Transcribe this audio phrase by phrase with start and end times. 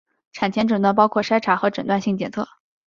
[0.33, 2.47] 产前诊断包括筛查和诊断性检测。